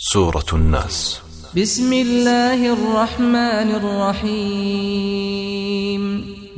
[0.00, 1.24] سورة الناس
[1.56, 5.02] بسم الله الرحمن الرحيم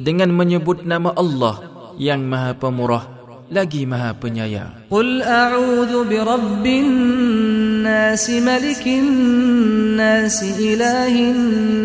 [0.03, 1.63] dengan menyebut nama Allah
[2.03, 3.07] yang Maha Pemurah
[3.47, 4.91] lagi Maha Penyayang.
[4.91, 11.15] قل أعوذ برب الناس ملك الناس إله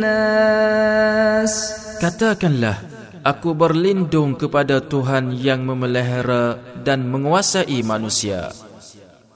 [0.09, 1.53] الناس
[2.01, 2.81] Katakanlah,
[3.21, 8.49] aku berlindung kepada Tuhan yang memelihara dan menguasai manusia.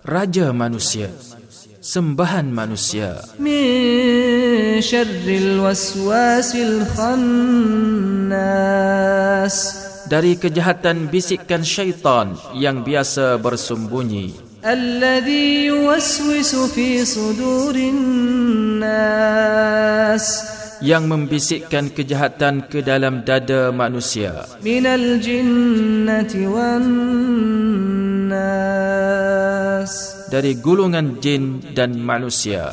[0.02, 1.14] Raja manusia,
[1.93, 3.21] sembahan manusia.
[3.37, 8.33] Min syarril waswasil khannas.
[10.09, 14.33] Dari kejahatan bisikan syaitan yang biasa bersembunyi.
[14.65, 18.01] Alladhi yuwaswisu fi sudurin
[18.81, 20.25] nas.
[20.81, 24.49] Yang membisikkan kejahatan ke dalam dada manusia.
[24.65, 26.89] Minal jinnati wan
[28.33, 28.72] nas
[30.33, 32.73] dari gulungan jin dan manusia.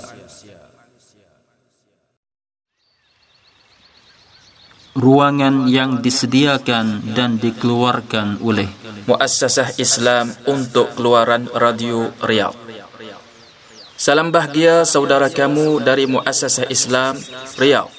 [5.00, 8.68] ruangan yang disediakan dan dikeluarkan oleh
[9.08, 12.54] Muassasah Islam untuk Keluaran Radio Riyadh.
[13.96, 17.16] Salam bahagia saudara kamu dari Muassasah Islam
[17.56, 17.92] Riyadh.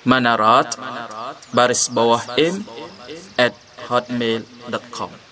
[0.03, 0.75] manarat
[1.55, 2.63] baris bawah m
[3.39, 3.55] at
[3.87, 5.28] hotmail.com